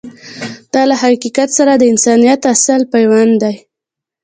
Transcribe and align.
دا 0.73 0.81
له 0.89 0.95
حقیقت 1.03 1.49
سره 1.57 1.71
د 1.75 1.83
انسانیت 1.91 2.41
اصیل 2.53 2.81
پیوند 2.93 3.33
دی. 3.43 3.55